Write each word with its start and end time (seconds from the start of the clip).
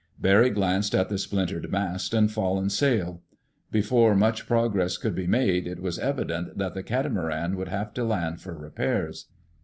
Barry 0.19 0.49
glanced 0.49 0.95
at 0.95 1.09
the 1.09 1.19
splintered 1.19 1.71
mast 1.71 2.11
and 2.15 2.31
fallen 2.31 2.71
sail. 2.71 3.21
Before 3.69 4.15
much 4.15 4.47
progress 4.47 4.97
could 4.97 5.13
be 5.13 5.27
made, 5.27 5.67
it 5.67 5.79
was 5.79 5.99
evident 5.99 6.57
that 6.57 6.73
the 6.73 6.81
catamaran 6.81 7.55
would 7.55 7.67
have 7.69 7.93
to 7.93 8.03
land 8.03 8.41
for 8.41 8.57
repairs. 8.57 9.27